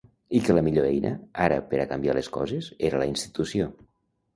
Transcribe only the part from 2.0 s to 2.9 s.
les coses,